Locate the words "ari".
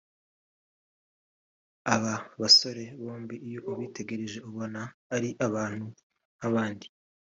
5.15-5.29